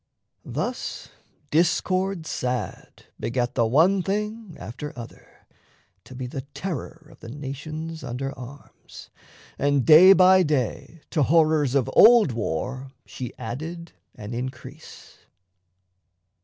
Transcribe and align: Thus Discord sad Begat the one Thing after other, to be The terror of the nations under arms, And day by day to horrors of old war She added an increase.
Thus 0.43 1.09
Discord 1.51 2.25
sad 2.25 3.05
Begat 3.19 3.53
the 3.53 3.67
one 3.67 4.01
Thing 4.01 4.55
after 4.59 4.97
other, 4.97 5.45
to 6.05 6.15
be 6.15 6.25
The 6.25 6.41
terror 6.55 7.07
of 7.11 7.19
the 7.19 7.29
nations 7.29 8.03
under 8.03 8.35
arms, 8.35 9.11
And 9.59 9.85
day 9.85 10.13
by 10.13 10.41
day 10.41 11.01
to 11.11 11.21
horrors 11.21 11.75
of 11.75 11.87
old 11.93 12.31
war 12.31 12.91
She 13.05 13.37
added 13.37 13.91
an 14.15 14.33
increase. 14.33 15.19